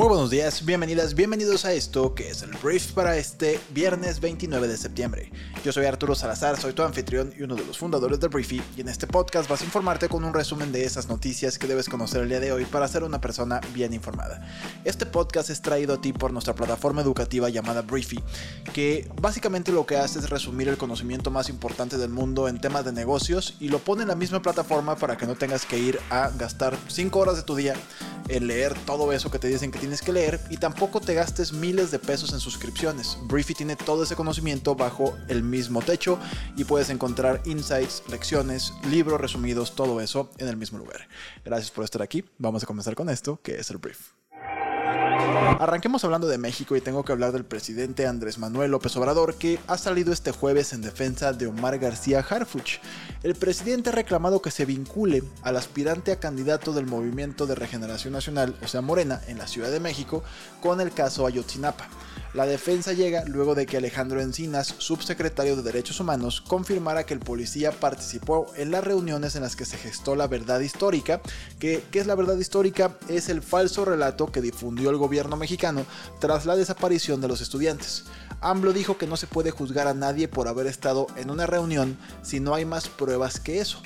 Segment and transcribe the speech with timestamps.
[0.00, 4.66] Muy buenos días, bienvenidas, bienvenidos a esto que es el brief para este viernes 29
[4.66, 5.30] de septiembre.
[5.62, 8.80] Yo soy Arturo Salazar, soy tu anfitrión y uno de los fundadores del Briefy y
[8.80, 12.22] en este podcast vas a informarte con un resumen de esas noticias que debes conocer
[12.22, 14.40] el día de hoy para ser una persona bien informada.
[14.84, 18.20] Este podcast es traído a ti por nuestra plataforma educativa llamada Briefy,
[18.72, 22.86] que básicamente lo que hace es resumir el conocimiento más importante del mundo en temas
[22.86, 26.00] de negocios y lo pone en la misma plataforma para que no tengas que ir
[26.08, 27.74] a gastar 5 horas de tu día
[28.30, 31.52] en leer todo eso que te dicen que tienes que leer y tampoco te gastes
[31.52, 33.18] miles de pesos en suscripciones.
[33.24, 36.18] Briefy tiene todo ese conocimiento bajo el mismo techo
[36.56, 41.08] y puedes encontrar insights, lecciones, libros resumidos, todo eso en el mismo lugar.
[41.44, 42.24] Gracias por estar aquí.
[42.38, 44.19] Vamos a comenzar con esto, que es el brief.
[45.60, 49.58] Arranquemos hablando de México y tengo que hablar del presidente Andrés Manuel López Obrador que
[49.66, 52.78] ha salido este jueves en defensa de Omar García Harfuch.
[53.22, 58.14] El presidente ha reclamado que se vincule al aspirante a candidato del Movimiento de Regeneración
[58.14, 60.22] Nacional, o sea Morena, en la Ciudad de México,
[60.62, 61.88] con el caso Ayotzinapa.
[62.32, 67.18] La defensa llega luego de que Alejandro Encinas, subsecretario de Derechos Humanos, confirmara que el
[67.18, 71.20] policía participó en las reuniones en las que se gestó la verdad histórica,
[71.58, 72.96] que ¿qué es la verdad histórica?
[73.08, 75.84] Es el falso relato que difundió el gobierno mexicano
[76.20, 78.04] tras la desaparición de los estudiantes.
[78.40, 81.98] AMLO dijo que no se puede juzgar a nadie por haber estado en una reunión
[82.22, 83.82] si no hay más pruebas que eso.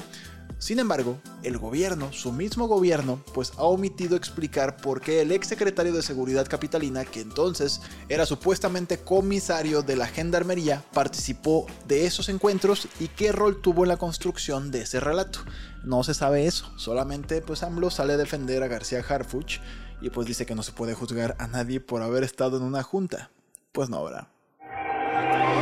[0.59, 5.49] Sin embargo, el gobierno, su mismo gobierno, pues ha omitido explicar por qué el ex
[5.49, 12.29] secretario de Seguridad Capitalina, que entonces era supuestamente comisario de la Gendarmería, participó de esos
[12.29, 15.41] encuentros y qué rol tuvo en la construcción de ese relato.
[15.85, 19.61] No se sabe eso, solamente pues AMLO sale a defender a García Harfuch
[20.01, 22.83] y pues dice que no se puede juzgar a nadie por haber estado en una
[22.83, 23.31] junta.
[23.73, 24.34] Pues no, habrá.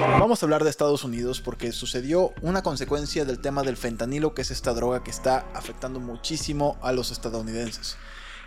[0.02, 4.42] Vamos a hablar de Estados Unidos porque sucedió una consecuencia del tema del fentanilo, que
[4.42, 7.96] es esta droga que está afectando muchísimo a los estadounidenses.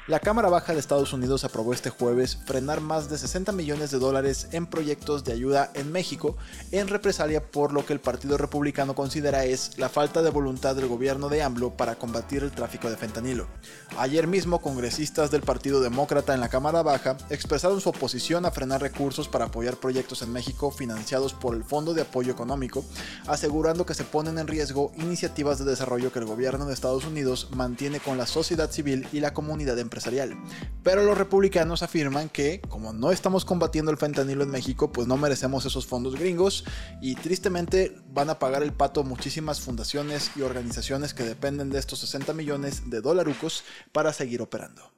[0.07, 3.97] La Cámara Baja de Estados Unidos aprobó este jueves frenar más de 60 millones de
[3.97, 6.37] dólares en proyectos de ayuda en México
[6.71, 10.89] en represalia por lo que el Partido Republicano considera es la falta de voluntad del
[10.89, 13.47] gobierno de AMLO para combatir el tráfico de fentanilo.
[13.97, 18.81] Ayer mismo, congresistas del Partido Demócrata en la Cámara Baja expresaron su oposición a frenar
[18.81, 22.85] recursos para apoyar proyectos en México financiados por el Fondo de Apoyo Económico,
[23.25, 27.49] asegurando que se ponen en riesgo iniciativas de desarrollo que el gobierno de Estados Unidos
[27.55, 29.94] mantiene con la sociedad civil y la comunidad empresarial
[30.83, 35.17] pero los republicanos afirman que, como no estamos combatiendo el fentanilo en México, pues no
[35.17, 36.65] merecemos esos fondos gringos
[37.01, 41.99] y tristemente van a pagar el pato muchísimas fundaciones y organizaciones que dependen de estos
[41.99, 44.94] 60 millones de dolarucos para seguir operando.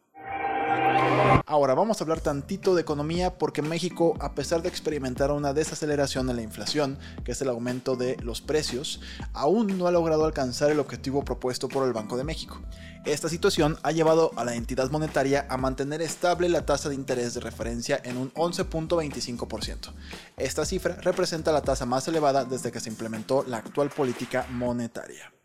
[1.45, 6.29] Ahora vamos a hablar tantito de economía porque México, a pesar de experimentar una desaceleración
[6.29, 9.01] en la inflación, que es el aumento de los precios,
[9.33, 12.61] aún no ha logrado alcanzar el objetivo propuesto por el Banco de México.
[13.05, 17.33] Esta situación ha llevado a la entidad monetaria a mantener estable la tasa de interés
[17.33, 19.93] de referencia en un 11.25%.
[20.35, 25.36] Esta cifra representa la tasa más elevada desde que se implementó la actual política monetaria.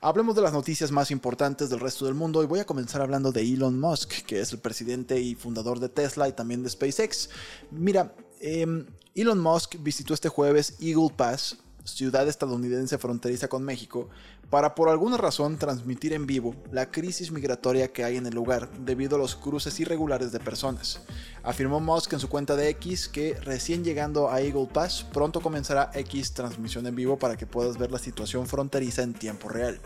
[0.00, 3.30] Hablemos de las noticias más importantes del resto del mundo y voy a comenzar hablando
[3.30, 7.30] de Elon Musk, que es el presidente y fundador de Tesla y también de SpaceX.
[7.70, 14.08] Mira, em, Elon Musk visitó este jueves Eagle Pass, ciudad estadounidense fronteriza con México,
[14.50, 18.70] para por alguna razón transmitir en vivo la crisis migratoria que hay en el lugar
[18.78, 21.02] debido a los cruces irregulares de personas.
[21.42, 25.90] Afirmó Musk en su cuenta de X que recién llegando a Eagle Pass pronto comenzará
[25.94, 29.80] X transmisión en vivo para que puedas ver la situación fronteriza en tiempo real.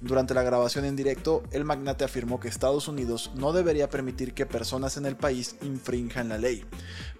[0.00, 4.46] Durante la grabación en directo, el magnate afirmó que Estados Unidos no debería permitir que
[4.46, 6.64] personas en el país infrinjan la ley.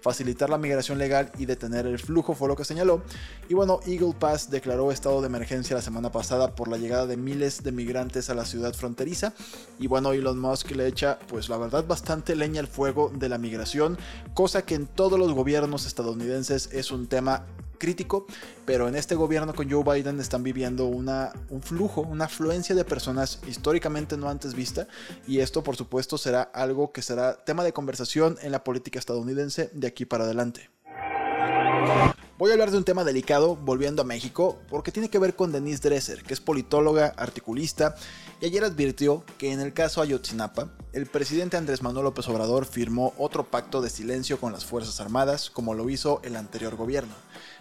[0.01, 3.01] Facilitar la migración legal y detener el flujo fue lo que señaló.
[3.49, 7.17] Y bueno, Eagle Pass declaró estado de emergencia la semana pasada por la llegada de
[7.17, 9.33] miles de migrantes a la ciudad fronteriza.
[9.79, 13.37] Y bueno, Elon Musk le echa, pues la verdad, bastante leña al fuego de la
[13.37, 13.97] migración,
[14.33, 17.45] cosa que en todos los gobiernos estadounidenses es un tema
[17.77, 18.25] crítico,
[18.65, 22.85] pero en este gobierno con Joe Biden están viviendo una, un flujo, una afluencia de
[22.85, 24.87] personas históricamente no antes vista,
[25.27, 29.69] y esto por supuesto será algo que será tema de conversación en la política estadounidense
[29.73, 30.69] de aquí para adelante.
[32.37, 35.53] Voy a hablar de un tema delicado, volviendo a México, porque tiene que ver con
[35.53, 37.95] Denise Dresser, que es politóloga, articulista,
[38.41, 43.13] y ayer advirtió que en el caso Ayotzinapa, el presidente Andrés Manuel López Obrador firmó
[43.17, 47.13] otro pacto de silencio con las Fuerzas Armadas, como lo hizo el anterior gobierno.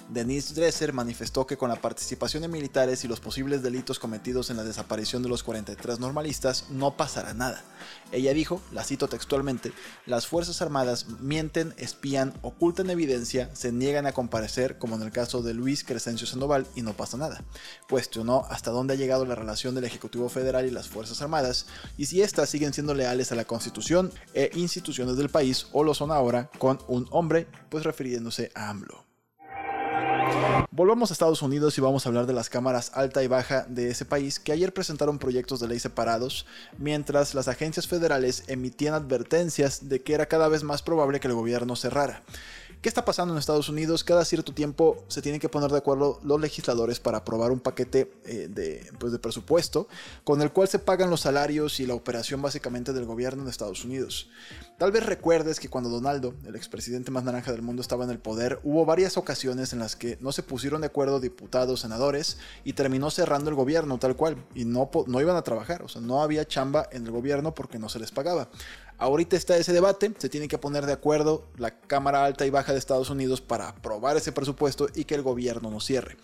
[0.08, 4.58] Denise Dresser manifestó que con la participación de militares y los posibles delitos cometidos en
[4.58, 7.64] la desaparición de los 43 normalistas no pasará nada.
[8.12, 9.72] Ella dijo, la cito textualmente,
[10.06, 15.42] las Fuerzas Armadas mienten, espían, ocultan evidencia, se niegan a comparecer, como en el caso
[15.42, 17.44] de Luis Crescencio Sandoval, y no pasa nada.
[17.88, 21.66] Cuestionó hasta dónde ha llegado la relación del Ejecutivo Federal y las Fuerzas Armadas,
[21.96, 25.94] y si éstas siguen siendo leales a la Constitución e instituciones del país, o lo
[25.94, 29.04] son ahora con un hombre, pues refiriéndose a AMLO.
[30.70, 33.90] Volvamos a Estados Unidos y vamos a hablar de las cámaras alta y baja de
[33.90, 36.46] ese país que ayer presentaron proyectos de ley separados,
[36.78, 41.34] mientras las agencias federales emitían advertencias de que era cada vez más probable que el
[41.34, 42.22] gobierno cerrara.
[42.84, 44.04] ¿Qué está pasando en Estados Unidos?
[44.04, 48.12] Cada cierto tiempo se tienen que poner de acuerdo los legisladores para aprobar un paquete
[48.26, 49.88] eh, de, pues de presupuesto
[50.22, 53.86] con el cual se pagan los salarios y la operación básicamente del gobierno en Estados
[53.86, 54.28] Unidos.
[54.76, 58.18] Tal vez recuerdes que cuando Donaldo, el expresidente más naranja del mundo, estaba en el
[58.18, 62.74] poder, hubo varias ocasiones en las que no se pusieron de acuerdo diputados, senadores y
[62.74, 66.22] terminó cerrando el gobierno tal cual y no, no iban a trabajar, o sea, no
[66.22, 68.50] había chamba en el gobierno porque no se les pagaba.
[68.96, 72.72] Ahorita está ese debate, se tiene que poner de acuerdo la Cámara Alta y Baja
[72.72, 76.16] de Estados Unidos para aprobar ese presupuesto y que el gobierno no cierre.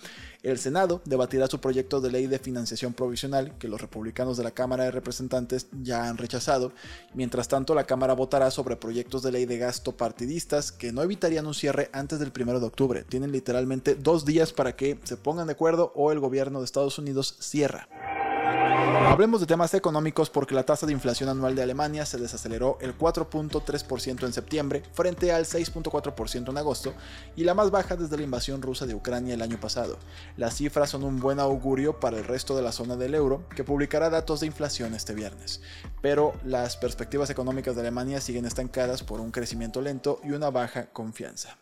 [0.43, 4.53] El Senado debatirá su proyecto de ley de financiación provisional que los republicanos de la
[4.53, 6.73] Cámara de Representantes ya han rechazado.
[7.13, 11.47] Mientras tanto, la Cámara votará sobre proyectos de ley de gasto partidistas que no evitarían
[11.47, 13.05] un cierre antes del 1 de octubre.
[13.05, 16.99] Tienen literalmente dos días para que se pongan de acuerdo o el gobierno de Estados
[16.99, 17.89] Unidos cierra.
[19.11, 22.97] Hablemos de temas económicos porque la tasa de inflación anual de Alemania se desaceleró el
[22.97, 26.95] 4.3% en septiembre frente al 6.4% en agosto
[27.35, 29.99] y la más baja desde la invasión rusa de Ucrania el año pasado.
[30.37, 33.65] Las cifras son un buen augurio para el resto de la zona del euro que
[33.65, 35.61] publicará datos de inflación este viernes.
[36.01, 40.87] Pero las perspectivas económicas de Alemania siguen estancadas por un crecimiento lento y una baja
[40.93, 41.59] confianza.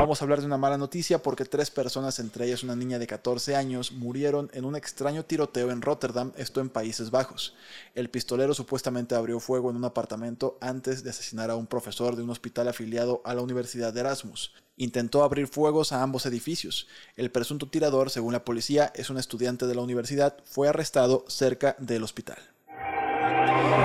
[0.00, 3.06] Vamos a hablar de una mala noticia porque tres personas, entre ellas una niña de
[3.06, 7.54] 14 años, murieron en un extraño tiroteo en Rotterdam, esto en Países Bajos.
[7.94, 12.22] El pistolero supuestamente abrió fuego en un apartamento antes de asesinar a un profesor de
[12.22, 14.54] un hospital afiliado a la Universidad de Erasmus.
[14.76, 16.88] Intentó abrir fuegos a ambos edificios.
[17.14, 21.76] El presunto tirador, según la policía, es un estudiante de la universidad, fue arrestado cerca
[21.78, 22.38] del hospital.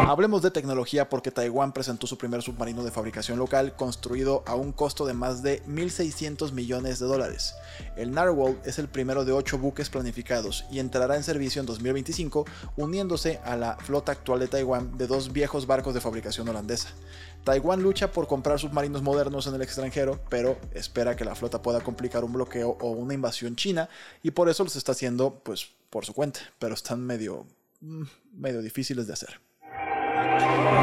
[0.07, 4.71] Hablemos de tecnología porque Taiwán presentó su primer submarino de fabricación local construido a un
[4.71, 7.55] costo de más de 1.600 millones de dólares.
[7.97, 12.45] El Narwhal es el primero de ocho buques planificados y entrará en servicio en 2025
[12.77, 16.89] uniéndose a la flota actual de Taiwán de dos viejos barcos de fabricación holandesa.
[17.43, 21.81] Taiwán lucha por comprar submarinos modernos en el extranjero, pero espera que la flota pueda
[21.81, 23.89] complicar un bloqueo o una invasión china
[24.23, 27.45] y por eso los está haciendo pues por su cuenta, pero están medio
[27.81, 29.39] mm, medio difíciles de hacer.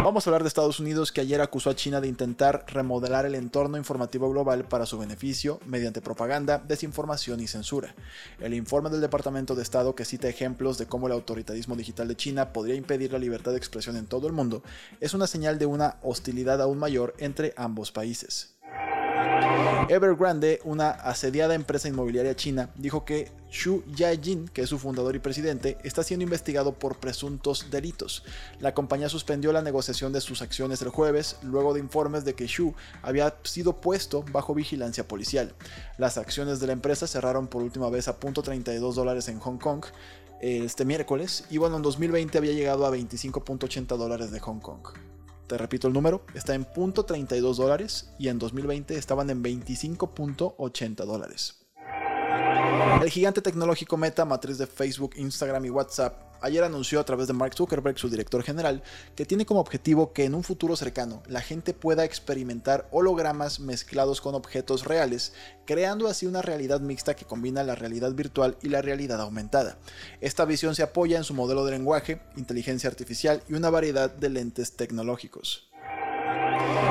[0.04, 3.34] Vamos a hablar de Estados Unidos que ayer acusó a China de intentar remodelar el
[3.34, 7.94] entorno informativo global para su beneficio mediante propaganda, desinformación y censura.
[8.40, 12.16] El informe del Departamento de Estado que cita ejemplos de cómo el autoritarismo digital de
[12.16, 14.62] China podría impedir la libertad de expresión en todo el mundo
[15.00, 18.56] es una señal de una hostilidad aún mayor entre ambos países.
[19.88, 25.18] Evergrande, una asediada empresa inmobiliaria china, dijo que Xu Yajin, que es su fundador y
[25.18, 28.24] presidente, está siendo investigado por presuntos delitos.
[28.60, 32.48] La compañía suspendió la negociación de sus acciones el jueves, luego de informes de que
[32.48, 32.72] Xu
[33.02, 35.52] había sido puesto bajo vigilancia policial.
[35.98, 39.84] Las acciones de la empresa cerraron por última vez a .32 dólares en Hong Kong
[40.40, 45.11] este miércoles y bueno, en 2020 había llegado a 25.80 dólares de Hong Kong
[45.52, 51.58] te repito el número, está en .32 dólares y en 2020 estaban en 25.80 dólares.
[53.02, 57.32] El gigante tecnológico Meta, matriz de Facebook, Instagram y WhatsApp, ayer anunció a través de
[57.32, 58.82] Mark Zuckerberg, su director general,
[59.16, 64.20] que tiene como objetivo que en un futuro cercano la gente pueda experimentar hologramas mezclados
[64.20, 65.32] con objetos reales,
[65.64, 69.78] creando así una realidad mixta que combina la realidad virtual y la realidad aumentada.
[70.20, 74.28] Esta visión se apoya en su modelo de lenguaje, inteligencia artificial y una variedad de
[74.28, 75.71] lentes tecnológicos.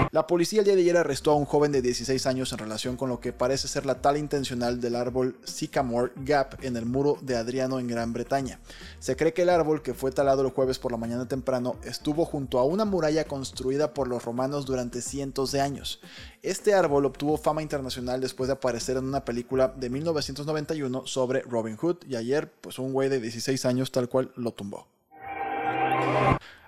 [0.09, 2.97] La policía el día de ayer arrestó a un joven de 16 años en relación
[2.97, 7.17] con lo que parece ser la tala intencional del árbol Sycamore Gap en el muro
[7.21, 8.59] de Adriano en Gran Bretaña.
[8.99, 12.25] Se cree que el árbol, que fue talado el jueves por la mañana temprano, estuvo
[12.25, 16.01] junto a una muralla construida por los romanos durante cientos de años.
[16.41, 21.77] Este árbol obtuvo fama internacional después de aparecer en una película de 1991 sobre Robin
[21.77, 24.87] Hood y ayer, pues un güey de 16 años tal cual lo tumbó.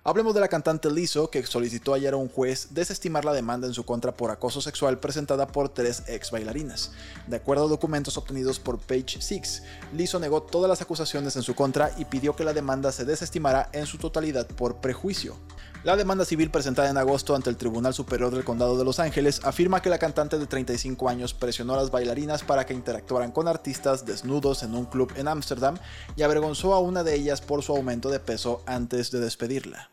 [0.06, 3.74] Hablemos de la cantante Lizzo, que solicitó ayer a un juez desestimar la demanda en
[3.74, 6.92] su contra por acoso sexual presentada por tres ex bailarinas.
[7.28, 11.56] De acuerdo a documentos obtenidos por Page Six, Lizzo negó todas las acusaciones en su
[11.56, 15.38] contra y pidió que la demanda se desestimara en su totalidad por prejuicio.
[15.84, 19.42] La demanda civil presentada en agosto ante el Tribunal Superior del Condado de Los Ángeles
[19.44, 23.50] afirma que la cantante de 35 años presionó a las bailarinas para que interactuaran con
[23.50, 25.76] artistas desnudos en un club en Ámsterdam
[26.16, 29.90] y avergonzó a una de ellas por su aumento de peso antes de despedirla.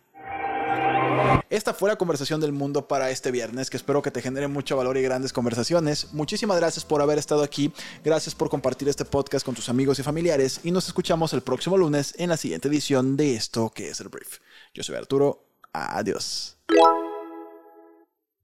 [1.51, 4.77] Esta fue la conversación del mundo para este viernes, que espero que te genere mucho
[4.77, 6.13] valor y grandes conversaciones.
[6.13, 7.73] Muchísimas gracias por haber estado aquí,
[8.05, 11.77] gracias por compartir este podcast con tus amigos y familiares y nos escuchamos el próximo
[11.77, 14.39] lunes en la siguiente edición de esto que es el brief.
[14.73, 16.57] Yo soy Arturo, adiós.